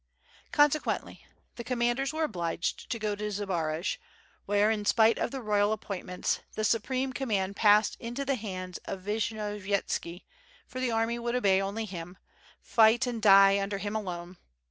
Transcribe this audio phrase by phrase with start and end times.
[0.51, 1.27] Consequently,
[1.57, 3.97] the commanders were obliged to go to Zbaraj,
[4.47, 8.79] where in spite of the royal appointments, the su preme command passed into the hands
[8.85, 10.23] of Vishnyovyetski;
[10.65, 12.17] for the army would obey only him,
[12.63, 14.37] fight and ie under him alone.